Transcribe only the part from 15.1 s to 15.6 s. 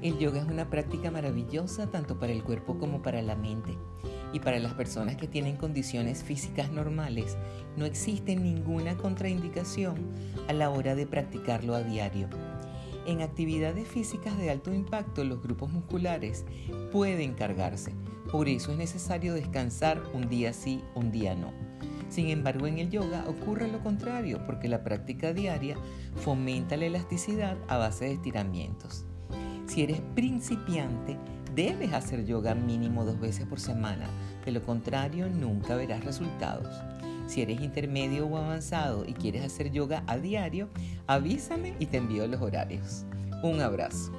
los